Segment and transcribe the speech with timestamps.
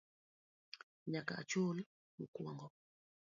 [1.11, 1.77] Nyaka achul
[2.17, 2.67] mokwongo